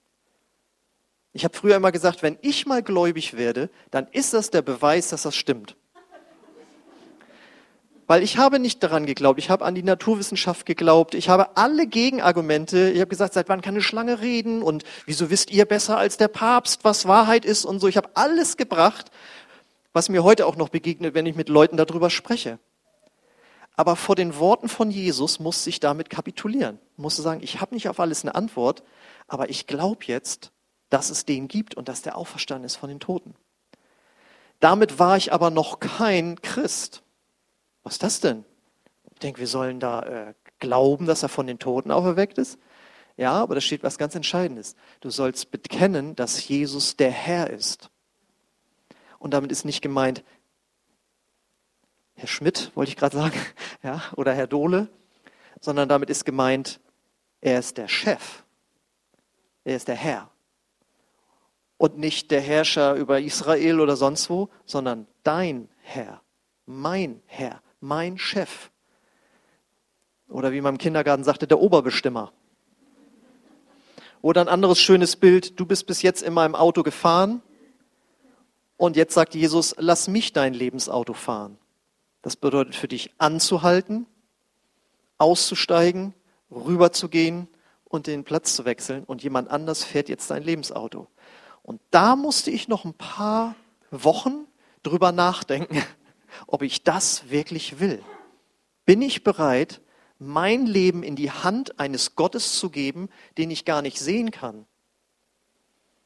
[1.32, 5.08] Ich habe früher immer gesagt, wenn ich mal gläubig werde, dann ist das der Beweis,
[5.08, 5.76] dass das stimmt.
[8.06, 11.86] Weil ich habe nicht daran geglaubt, ich habe an die Naturwissenschaft geglaubt, ich habe alle
[11.86, 15.96] Gegenargumente, ich habe gesagt, seit wann kann eine Schlange reden und wieso wisst ihr besser
[15.96, 17.88] als der Papst, was Wahrheit ist und so.
[17.88, 19.10] Ich habe alles gebracht,
[19.94, 22.58] was mir heute auch noch begegnet, wenn ich mit Leuten darüber spreche.
[23.76, 27.88] Aber vor den Worten von Jesus musste ich damit kapitulieren, musste sagen, ich habe nicht
[27.88, 28.82] auf alles eine Antwort,
[29.26, 30.52] aber ich glaube jetzt,
[30.90, 33.34] dass es den gibt und dass der auferstanden ist von den Toten.
[34.60, 37.03] Damit war ich aber noch kein Christ.
[37.84, 38.44] Was ist das denn?
[39.12, 42.58] Ich denke, wir sollen da äh, glauben, dass er von den Toten auferweckt ist.
[43.16, 44.74] Ja, aber da steht was ganz Entscheidendes.
[45.00, 47.90] Du sollst bekennen, dass Jesus der Herr ist.
[49.20, 50.24] Und damit ist nicht gemeint,
[52.16, 53.38] Herr Schmidt, wollte ich gerade sagen,
[53.82, 54.88] ja, oder Herr Dohle,
[55.60, 56.80] sondern damit ist gemeint,
[57.40, 58.42] er ist der Chef.
[59.62, 60.30] Er ist der Herr
[61.76, 66.22] und nicht der Herrscher über Israel oder sonst wo, sondern dein Herr,
[66.66, 68.70] mein Herr, mein Chef.
[70.28, 72.32] Oder wie man im Kindergarten sagte, der Oberbestimmer.
[74.22, 77.42] Oder ein anderes schönes Bild, du bist bis jetzt in meinem Auto gefahren
[78.78, 81.58] und jetzt sagt Jesus, lass mich dein Lebensauto fahren.
[82.22, 84.06] Das bedeutet für dich anzuhalten,
[85.18, 86.14] auszusteigen,
[86.50, 87.48] rüberzugehen
[87.84, 91.06] und den Platz zu wechseln und jemand anders fährt jetzt dein Lebensauto.
[91.62, 93.54] Und da musste ich noch ein paar
[93.90, 94.46] Wochen
[94.82, 95.82] drüber nachdenken,
[96.46, 98.02] ob ich das wirklich will.
[98.84, 99.80] Bin ich bereit,
[100.18, 104.66] mein Leben in die Hand eines Gottes zu geben, den ich gar nicht sehen kann,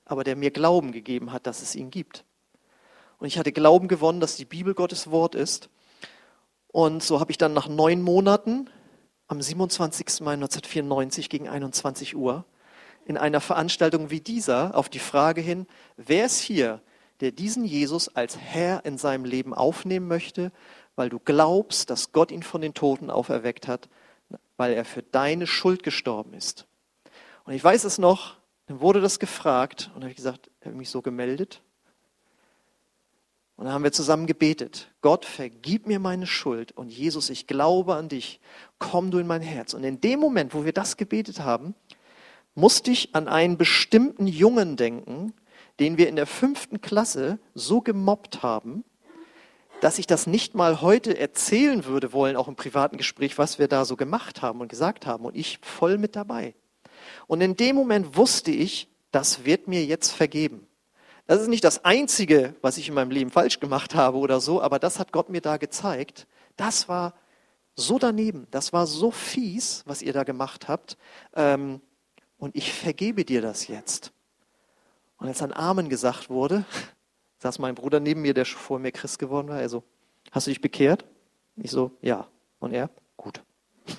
[0.04, 2.24] aber der mir Glauben gegeben hat, dass es ihn gibt.
[3.18, 5.68] Und ich hatte Glauben gewonnen, dass die Bibel Gottes Wort ist.
[6.68, 8.70] Und so habe ich dann nach neun Monaten
[9.26, 10.20] am 27.
[10.20, 12.44] Mai 1994 gegen 21 Uhr
[13.04, 16.80] in einer Veranstaltung wie dieser auf die Frage hin, wer ist hier,
[17.20, 20.52] der diesen Jesus als Herr in seinem Leben aufnehmen möchte,
[20.96, 23.88] weil du glaubst, dass Gott ihn von den Toten auferweckt hat,
[24.56, 26.66] weil er für deine Schuld gestorben ist.
[27.44, 30.76] Und ich weiß es noch, dann wurde das gefragt und habe ich gesagt, er hat
[30.76, 31.62] mich so gemeldet.
[33.56, 34.92] Und dann haben wir zusammen gebetet.
[35.00, 38.40] Gott, vergib mir meine Schuld und Jesus, ich glaube an dich.
[38.78, 39.74] Komm du in mein Herz.
[39.74, 41.74] Und in dem Moment, wo wir das gebetet haben,
[42.54, 45.32] musste ich an einen bestimmten Jungen denken,
[45.80, 48.84] den wir in der fünften Klasse so gemobbt haben,
[49.80, 53.68] dass ich das nicht mal heute erzählen würde wollen, auch im privaten Gespräch, was wir
[53.68, 55.24] da so gemacht haben und gesagt haben.
[55.24, 56.54] Und ich voll mit dabei.
[57.26, 60.66] Und in dem Moment wusste ich, das wird mir jetzt vergeben.
[61.26, 64.62] Das ist nicht das Einzige, was ich in meinem Leben falsch gemacht habe oder so,
[64.62, 66.26] aber das hat Gott mir da gezeigt.
[66.56, 67.14] Das war
[67.76, 70.96] so daneben, das war so fies, was ihr da gemacht habt.
[71.34, 71.80] Ähm,
[72.38, 74.12] und ich vergebe dir das jetzt.
[75.18, 76.64] Und als ein Amen gesagt wurde,
[77.38, 79.60] saß mein Bruder neben mir, der schon vor mir Christ geworden war.
[79.60, 79.84] Er so,
[80.30, 81.04] hast du dich bekehrt?
[81.56, 82.26] Ich so, ja.
[82.60, 83.42] Und er, gut.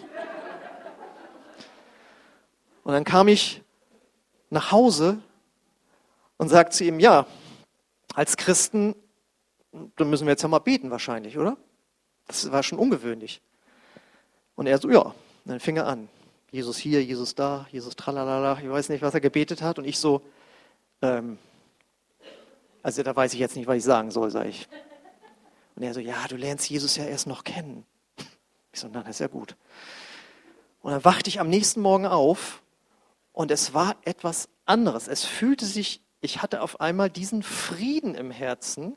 [2.84, 3.62] Und dann kam ich
[4.50, 5.20] nach Hause
[6.38, 7.28] und sagte zu ihm, ja,
[8.16, 8.96] als Christen,
[9.96, 11.58] dann müssen wir jetzt ja mal beten wahrscheinlich, oder?
[12.28, 13.42] Das war schon ungewöhnlich.
[14.56, 16.10] Und er so, ja, und dann fing er an.
[16.52, 19.78] Jesus hier, Jesus da, Jesus tralalala, ich weiß nicht, was er gebetet hat.
[19.78, 20.22] Und ich so,
[21.02, 21.38] ähm,
[22.82, 24.68] also da weiß ich jetzt nicht, was ich sagen soll, sage ich.
[25.76, 27.86] Und er so, ja, du lernst Jesus ja erst noch kennen.
[28.74, 29.56] Ich so, na, das ist ja gut.
[30.82, 32.62] Und dann wachte ich am nächsten Morgen auf
[33.34, 35.08] und es war etwas anderes.
[35.08, 38.96] Es fühlte sich, ich hatte auf einmal diesen Frieden im Herzen,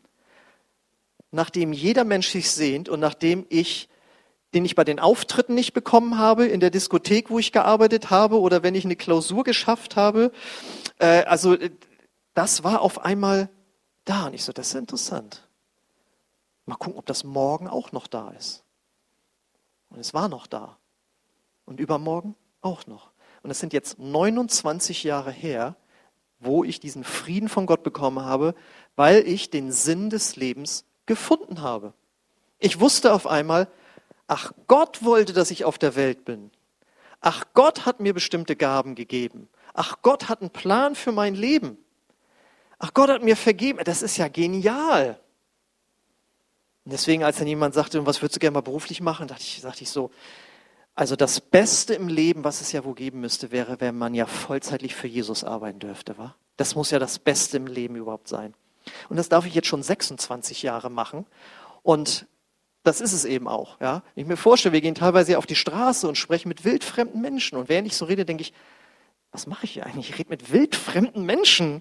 [1.31, 3.89] nach dem jeder Mensch sich sehnt und nachdem ich
[4.55, 8.39] den ich bei den Auftritten nicht bekommen habe, in der Diskothek, wo ich gearbeitet habe
[8.39, 10.31] oder wenn ich eine Klausur geschafft habe.
[10.99, 11.71] Äh, also äh,
[12.35, 13.49] das war auf einmal
[14.05, 14.27] da.
[14.27, 15.49] Und ich so, das ist interessant.
[16.67, 18.65] Mal gucken, ob das morgen auch noch da ist.
[19.91, 20.77] Und es war noch da.
[21.65, 23.11] Und übermorgen auch noch.
[23.43, 25.77] Und es sind jetzt 29 Jahre her,
[26.39, 28.55] wo ich diesen Frieden von Gott bekommen habe,
[28.97, 31.93] weil ich den Sinn des Lebens gefunden habe.
[32.59, 33.69] Ich wusste auf einmal,
[34.27, 36.51] ach Gott wollte, dass ich auf der Welt bin.
[37.21, 39.49] Ach Gott hat mir bestimmte Gaben gegeben.
[39.75, 41.79] Ach Gott hat einen Plan für mein Leben.
[42.85, 43.79] Ach Gott hat mir vergeben.
[43.85, 45.21] Das ist ja genial.
[46.85, 49.61] Und deswegen, als dann jemand sagte, was würdest du gerne mal beruflich machen, dachte ich,
[49.61, 50.11] dachte ich so,
[50.97, 54.27] also das Beste im Leben, was es ja wohl geben müsste, wäre, wenn man ja
[54.27, 56.35] vollzeitlich für Jesus arbeiten dürfte, wa?
[56.57, 58.53] Das muss ja das Beste im Leben überhaupt sein.
[59.09, 61.25] Und das darf ich jetzt schon 26 Jahre machen.
[61.85, 62.27] Und
[62.83, 63.81] das ist es eben auch.
[63.81, 64.03] Ja?
[64.17, 67.59] Ich mir vorstelle, wir gehen teilweise auf die Straße und sprechen mit wildfremden Menschen.
[67.59, 68.53] Und während ich so rede, denke ich,
[69.31, 70.11] was mache ich hier eigentlich?
[70.11, 71.81] Ich rede mit wildfremden Menschen.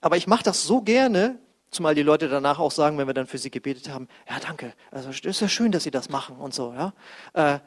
[0.00, 1.38] Aber ich mache das so gerne,
[1.70, 4.72] zumal die Leute danach auch sagen, wenn wir dann für sie gebetet haben, ja danke,
[4.90, 6.72] also ist ja schön, dass sie das machen und so.
[6.72, 6.92] Ja?
[7.34, 7.58] Äh,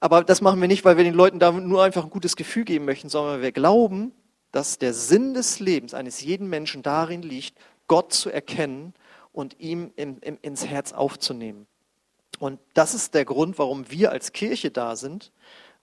[0.00, 2.64] aber das machen wir nicht, weil wir den Leuten da nur einfach ein gutes Gefühl
[2.64, 4.12] geben möchten, sondern wir glauben,
[4.52, 8.94] dass der Sinn des Lebens eines jeden Menschen darin liegt, Gott zu erkennen
[9.32, 11.66] und ihm in, in, ins Herz aufzunehmen.
[12.38, 15.32] Und das ist der Grund, warum wir als Kirche da sind,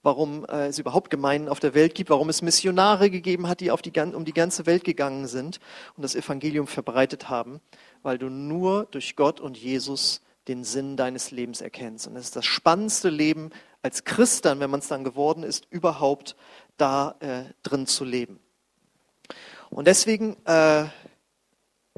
[0.06, 3.72] warum äh, es überhaupt Gemeinden auf der Welt gibt, warum es Missionare gegeben hat, die
[3.72, 5.60] auf die, um die ganze Welt gegangen sind
[5.98, 7.60] und das Evangelium verbreitet haben,
[8.04, 12.06] weil du nur durch Gott und Jesus den Sinn deines Lebens erkennst.
[12.06, 13.50] Und es ist das spannendste Leben
[13.82, 16.36] als Christ dann, wenn man es dann geworden ist, überhaupt
[16.78, 18.40] da äh, drin zu leben.
[19.72, 20.86] Und deswegen äh,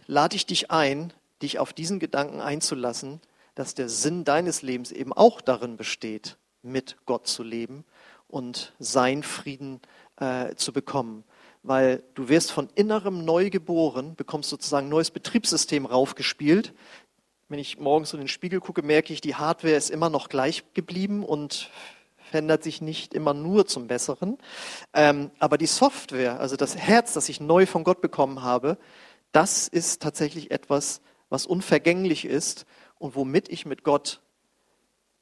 [0.05, 3.19] lade ich dich ein, dich auf diesen Gedanken einzulassen,
[3.53, 7.83] dass der Sinn deines Lebens eben auch darin besteht, mit Gott zu leben
[8.27, 9.79] und sein Frieden
[10.17, 11.23] äh, zu bekommen.
[11.63, 16.73] Weil du wirst von innerem neu geboren, bekommst sozusagen ein neues Betriebssystem raufgespielt.
[17.49, 20.63] Wenn ich morgens in den Spiegel gucke, merke ich, die Hardware ist immer noch gleich
[20.73, 21.69] geblieben und
[22.17, 24.37] verändert sich nicht immer nur zum Besseren.
[24.93, 28.77] Ähm, aber die Software, also das Herz, das ich neu von Gott bekommen habe,
[29.31, 32.65] das ist tatsächlich etwas, was unvergänglich ist
[32.97, 34.21] und womit ich mit Gott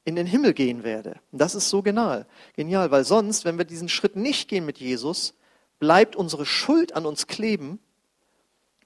[0.06, 1.20] in den Himmel gehen werde.
[1.32, 4.78] Und das ist so genial, genial, weil sonst, wenn wir diesen Schritt nicht gehen mit
[4.78, 5.34] Jesus,
[5.80, 7.80] bleibt unsere Schuld an uns kleben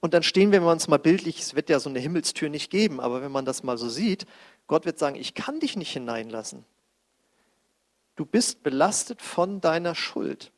[0.01, 2.49] und dann stehen wir, wenn man es mal bildlich, es wird ja so eine Himmelstür
[2.49, 4.25] nicht geben, aber wenn man das mal so sieht,
[4.65, 6.65] Gott wird sagen, ich kann dich nicht hineinlassen.
[8.15, 10.51] Du bist belastet von deiner Schuld.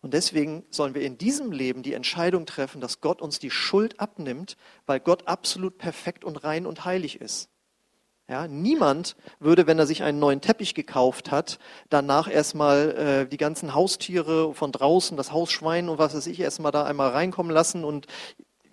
[0.00, 3.98] Und deswegen sollen wir in diesem Leben die Entscheidung treffen, dass Gott uns die Schuld
[3.98, 4.56] abnimmt,
[4.86, 7.50] weil Gott absolut perfekt und rein und heilig ist.
[8.30, 13.38] Ja, niemand würde, wenn er sich einen neuen Teppich gekauft hat, danach erstmal äh, die
[13.38, 17.82] ganzen Haustiere von draußen, das Hausschwein und was weiß ich, erstmal da einmal reinkommen lassen
[17.82, 18.06] und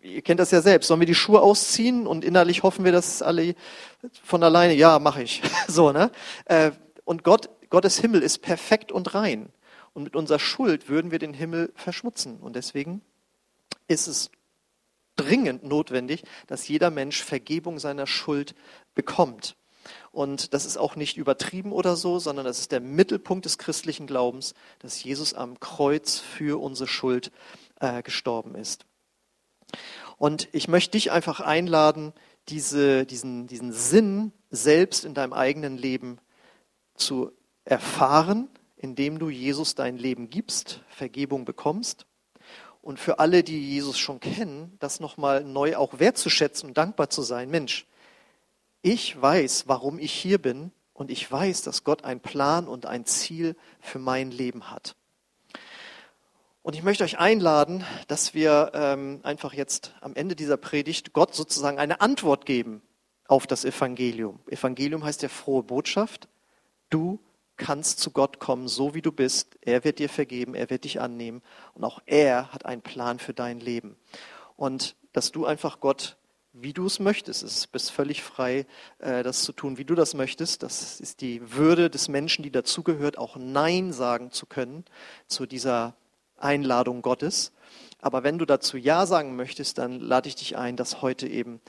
[0.04, 0.86] ihr kennt das ja selbst.
[0.86, 3.56] Sollen wir die Schuhe ausziehen und innerlich hoffen wir, dass alle
[4.24, 5.42] von alleine, ja, mache ich.
[5.68, 6.12] so, ne?
[6.46, 6.70] Äh,
[7.04, 9.50] und Gott, Gottes Himmel ist perfekt und rein.
[9.96, 12.38] Und mit unserer Schuld würden wir den Himmel verschmutzen.
[12.42, 13.02] Und deswegen
[13.88, 14.30] ist es
[15.18, 18.56] dringend notwendig, dass jeder Mensch Vergebung seiner Schuld
[18.96, 19.56] bekommt.
[20.12, 24.08] Und das ist auch nicht übertrieben oder so, sondern das ist der Mittelpunkt des christlichen
[24.08, 27.32] Glaubens, dass Jesus am Kreuz für unsere Schuld
[27.80, 28.86] äh, gestorben ist.
[30.18, 32.14] Und ich möchte dich einfach einladen,
[32.50, 36.20] diese, diesen, diesen Sinn selbst in deinem eigenen Leben
[36.96, 37.32] zu
[37.66, 42.06] erfahren, indem du Jesus dein Leben gibst, Vergebung bekommst.
[42.88, 47.22] Und für alle, die Jesus schon kennen, das nochmal neu auch wertzuschätzen und dankbar zu
[47.22, 47.50] sein.
[47.50, 47.86] Mensch,
[48.82, 53.06] ich weiß, warum ich hier bin und ich weiß, dass Gott einen Plan und ein
[53.06, 54.96] Ziel für mein Leben hat.
[56.62, 61.36] Und ich möchte euch einladen, dass wir ähm, einfach jetzt am Ende dieser Predigt Gott
[61.36, 62.82] sozusagen eine Antwort geben
[63.28, 64.40] auf das Evangelium.
[64.48, 66.30] Evangelium heißt ja frohe Botschaft.
[66.90, 67.20] Du
[67.58, 69.58] kannst zu Gott kommen, so wie du bist.
[69.62, 71.42] Er wird dir vergeben, er wird dich annehmen.
[71.74, 73.98] Und auch er hat einen Plan für dein Leben.
[74.56, 76.18] Und dass du einfach Gott,
[76.54, 78.66] wie du es möchtest, es bist völlig frei,
[79.00, 80.64] äh, das zu tun, wie du das möchtest.
[80.64, 84.86] Das ist die Würde des Menschen, die dazugehört, auch Nein sagen zu können
[85.28, 85.96] zu dieser
[86.38, 87.52] Einladung Gottes.
[88.00, 91.62] Aber wenn du dazu Ja sagen möchtest, dann lade ich dich ein, das heute eben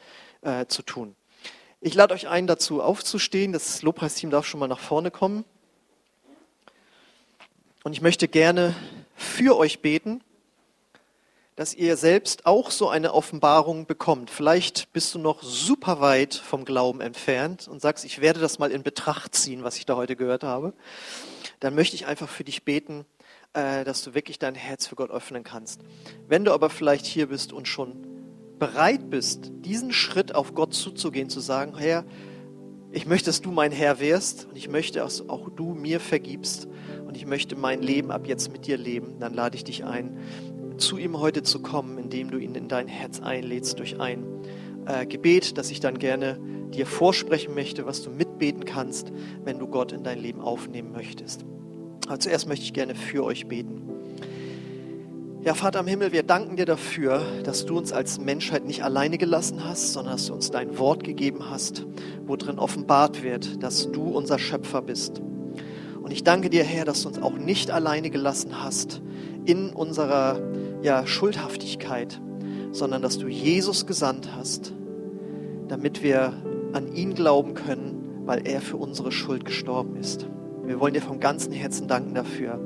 [0.43, 1.17] äh, zu tun.
[1.81, 3.53] Ich lade euch ein, dazu aufzustehen.
[3.53, 5.45] Das Lobpreisteam darf schon mal nach vorne kommen.
[7.85, 8.75] Und ich möchte gerne
[9.15, 10.23] für euch beten,
[11.55, 14.31] dass ihr selbst auch so eine Offenbarung bekommt.
[14.31, 18.71] Vielleicht bist du noch super weit vom Glauben entfernt und sagst, ich werde das mal
[18.71, 20.73] in Betracht ziehen, was ich da heute gehört habe.
[21.61, 23.05] Dann möchte ich einfach für dich beten,
[23.55, 25.81] äh, dass du wirklich dein Herz für Gott öffnen kannst.
[26.29, 28.07] Wenn du aber vielleicht hier bist und schon
[28.59, 32.05] bereit bist, diesen Schritt auf Gott zuzugehen, zu sagen, Herr,
[32.91, 36.69] ich möchte, dass du mein Herr wirst und ich möchte, dass auch du mir vergibst
[37.09, 40.19] und ich möchte mein Leben ab jetzt mit dir leben, dann lade ich dich ein,
[40.77, 44.27] zu ihm heute zu kommen, indem du ihn in dein Herz einlädst durch ein
[44.87, 46.39] äh, Gebet, das ich dann gerne
[46.75, 49.11] dir vorsprechen möchte, was du mitbeten kannst,
[49.43, 51.47] wenn du Gott in dein Leben aufnehmen möchtest.
[52.07, 53.83] Aber zuerst möchte ich gerne für euch beten.
[55.43, 59.17] Ja, Vater im Himmel, wir danken dir dafür, dass du uns als Menschheit nicht alleine
[59.17, 61.87] gelassen hast, sondern dass du uns dein Wort gegeben hast,
[62.27, 65.23] wo drin offenbart wird, dass du unser Schöpfer bist.
[66.09, 69.03] Und ich danke dir, Herr, dass du uns auch nicht alleine gelassen hast
[69.45, 70.41] in unserer
[70.81, 72.19] ja, Schuldhaftigkeit,
[72.73, 74.73] sondern dass du Jesus gesandt hast,
[75.69, 76.33] damit wir
[76.73, 80.27] an ihn glauben können, weil er für unsere Schuld gestorben ist.
[80.65, 82.59] Wir wollen dir vom ganzen Herzen danken dafür,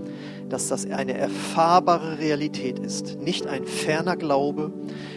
[0.48, 3.20] dass das eine erfahrbare Realität ist.
[3.20, 4.72] Nicht ein ferner Glaube,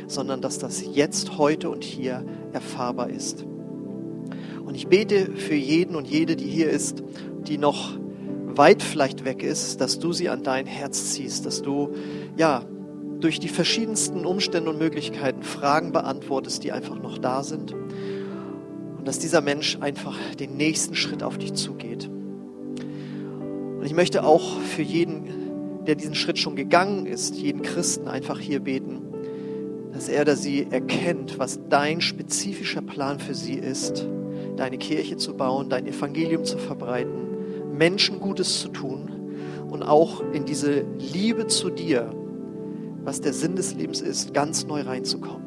[0.07, 3.45] sondern dass das jetzt, heute und hier erfahrbar ist.
[4.65, 7.03] Und ich bete für jeden und jede, die hier ist,
[7.45, 7.99] die noch
[8.57, 11.93] weit vielleicht weg ist, dass du sie an dein Herz ziehst, dass du,
[12.37, 12.63] ja,
[13.19, 17.73] durch die verschiedensten Umstände und Möglichkeiten Fragen beantwortest, die einfach noch da sind.
[17.73, 22.07] Und dass dieser Mensch einfach den nächsten Schritt auf dich zugeht.
[22.07, 28.39] Und ich möchte auch für jeden, der diesen Schritt schon gegangen ist, jeden Christen einfach
[28.39, 29.01] hier beten,
[29.93, 34.05] dass er oder sie erkennt, was dein spezifischer Plan für sie ist,
[34.57, 37.24] deine Kirche zu bauen, dein Evangelium zu verbreiten,
[37.77, 39.11] Menschen Gutes zu tun
[39.69, 42.09] und auch in diese Liebe zu dir,
[43.03, 45.45] was der Sinn des Lebens ist, ganz neu reinzukommen.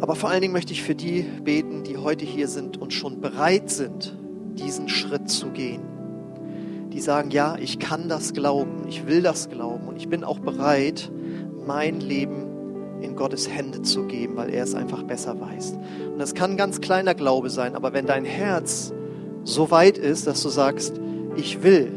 [0.00, 3.20] Aber vor allen Dingen möchte ich für die beten, die heute hier sind und schon
[3.20, 4.16] bereit sind,
[4.54, 5.82] diesen Schritt zu gehen
[6.98, 10.40] die sagen, ja, ich kann das glauben, ich will das glauben und ich bin auch
[10.40, 11.12] bereit,
[11.64, 12.46] mein Leben
[13.00, 15.78] in Gottes Hände zu geben, weil er es einfach besser weiß.
[16.12, 18.92] Und das kann ganz kleiner Glaube sein, aber wenn dein Herz
[19.48, 21.00] so weit ist, dass du sagst,
[21.36, 21.92] ich will,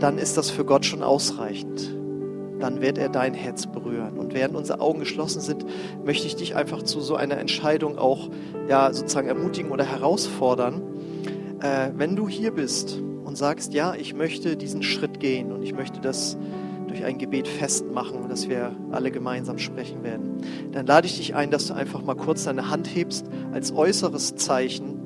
[0.00, 1.96] dann ist das für Gott schon ausreichend.
[2.58, 4.18] Dann wird er dein Herz berühren.
[4.18, 5.64] Und während unsere Augen geschlossen sind,
[6.04, 8.30] möchte ich dich einfach zu so einer Entscheidung auch
[8.68, 10.82] ja, sozusagen ermutigen oder herausfordern
[11.62, 15.72] äh, wenn du hier bist und sagst, ja, ich möchte diesen Schritt gehen und ich
[15.72, 16.36] möchte das
[16.92, 20.36] durch ein Gebet festmachen, dass wir alle gemeinsam sprechen werden,
[20.72, 24.36] dann lade ich dich ein, dass du einfach mal kurz deine Hand hebst als äußeres
[24.36, 25.00] Zeichen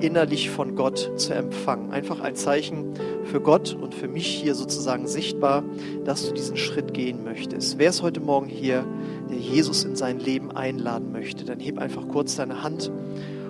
[0.00, 1.90] innerlich von Gott zu empfangen.
[1.90, 2.92] Einfach ein Zeichen
[3.24, 5.64] für Gott und für mich hier sozusagen sichtbar,
[6.04, 7.78] dass du diesen Schritt gehen möchtest.
[7.78, 8.84] Wer ist heute Morgen hier,
[9.30, 12.92] der Jesus in sein Leben einladen möchte, dann heb einfach kurz deine Hand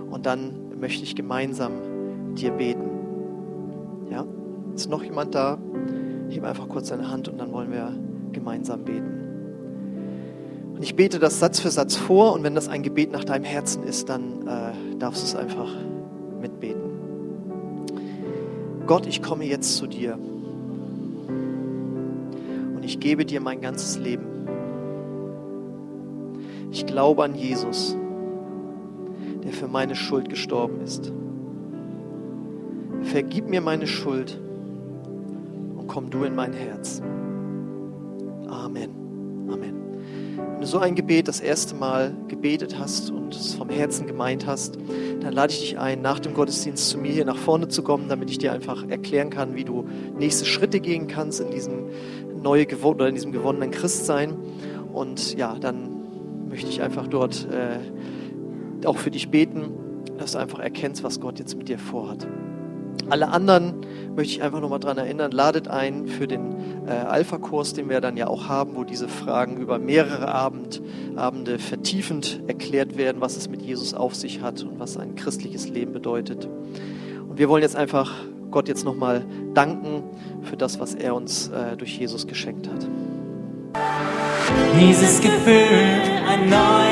[0.09, 1.73] und dann möchte ich gemeinsam
[2.37, 2.91] dir beten.
[4.11, 4.25] Ja?
[4.77, 5.59] Ist noch jemand da?
[6.35, 7.93] Heb einfach kurz deine Hand und dann wollen wir
[8.33, 10.75] gemeinsam beten.
[10.75, 13.45] Und ich bete das Satz für Satz vor und wenn das ein Gebet nach deinem
[13.45, 15.71] Herzen ist, dann äh, darfst du es einfach
[16.41, 16.83] mitbeten.
[18.87, 20.19] Gott, ich komme jetzt zu dir
[22.75, 24.27] und ich gebe dir mein ganzes Leben.
[26.71, 27.97] Ich glaube an Jesus,
[29.45, 31.13] der für meine Schuld gestorben ist
[33.13, 34.41] vergib mir meine Schuld
[35.93, 37.03] komm du in mein Herz.
[38.49, 38.91] Amen.
[39.51, 39.75] Amen.
[40.37, 44.47] Wenn du so ein Gebet das erste Mal gebetet hast und es vom Herzen gemeint
[44.47, 44.79] hast,
[45.21, 48.09] dann lade ich dich ein, nach dem Gottesdienst zu mir hier nach vorne zu kommen,
[48.09, 49.87] damit ich dir einfach erklären kann, wie du
[50.19, 51.91] nächste Schritte gehen kannst in diesem
[52.43, 54.35] neue oder in diesem gewonnenen Christsein.
[54.95, 59.73] Und ja, dann möchte ich einfach dort äh, auch für dich beten,
[60.17, 62.27] dass du einfach erkennst, was Gott jetzt mit dir vorhat.
[63.09, 63.75] Alle anderen
[64.15, 68.17] möchte ich einfach nochmal daran erinnern, ladet ein für den äh, Alpha-Kurs, den wir dann
[68.17, 70.83] ja auch haben, wo diese Fragen über mehrere Abend,
[71.17, 75.69] Abende vertiefend erklärt werden, was es mit Jesus auf sich hat und was ein christliches
[75.69, 76.49] Leben bedeutet.
[77.29, 78.13] Und wir wollen jetzt einfach
[78.51, 79.25] Gott jetzt nochmal
[79.55, 80.03] danken
[80.43, 82.87] für das, was er uns äh, durch Jesus geschenkt hat.
[84.79, 85.65] Dieses Gefühl,
[86.29, 86.83] ein neues